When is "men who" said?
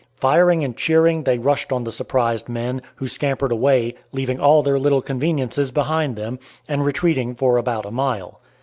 2.49-3.07